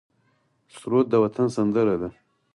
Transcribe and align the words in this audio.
سرود 0.75 1.05
د 1.09 1.13
وطن 1.23 1.47
سندره 1.55 1.95
ده 2.01 2.09